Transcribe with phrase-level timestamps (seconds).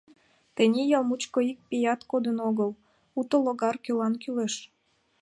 [0.55, 2.71] Тений ял мучко ик пият кодын огыл—
[3.19, 4.53] уто логар кӧлан кӱлеш.